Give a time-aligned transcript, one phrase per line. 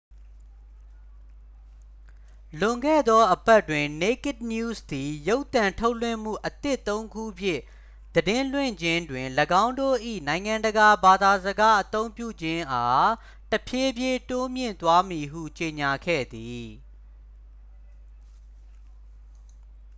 [2.59, 7.61] လွန်ခဲ့သော အပတ်တွင် naked news သည် ရုပ်သံထုတ်လွှင့်မှု အသစ် သုံး ခုဖြင့်
[8.15, 9.27] သတင်းလွှင့်ခြင်းတွင်
[9.63, 9.95] ၎င်းတို့၏
[10.27, 13.09] နိုင်ငံတကာဘာသာစကားအသုံးပြုခြင်းအား
[13.51, 16.67] တဖြည်းဖြည်း တိုးမြှင့်သွားမည်ဟု ကြေညာခဲ့သည်